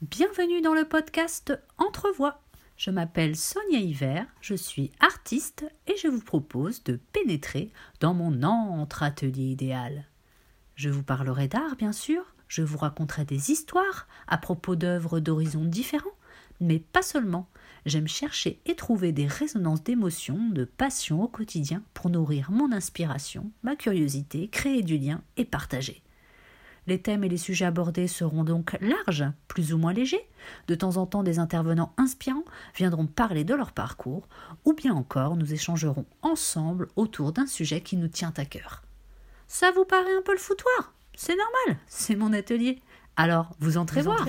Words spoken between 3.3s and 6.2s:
Sonia Hiver, je suis artiste et je vous